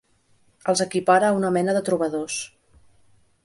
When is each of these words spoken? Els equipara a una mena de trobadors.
Els 0.73 0.81
equipara 0.85 1.29
a 1.33 1.37
una 1.41 1.53
mena 1.59 1.77
de 1.77 1.83
trobadors. 1.91 2.39